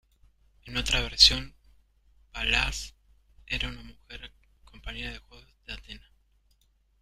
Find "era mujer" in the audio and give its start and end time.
3.45-4.19